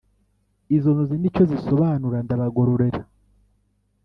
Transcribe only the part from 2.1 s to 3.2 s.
ndabagororera